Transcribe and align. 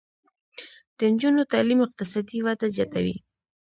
د 0.97 0.99
نجونو 1.11 1.41
تعلیم 1.51 1.79
اقتصادي 1.85 2.39
وده 2.45 2.67
زیاتوي. 2.75 3.15